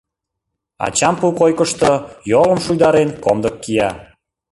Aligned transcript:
Ачам 0.85 1.15
пу 1.19 1.27
койкышто, 1.39 1.91
йолым 2.31 2.59
шуйдарен, 2.65 3.09
комдык 3.23 3.55
кия. 3.63 3.89